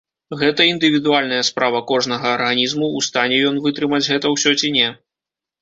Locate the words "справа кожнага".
1.49-2.27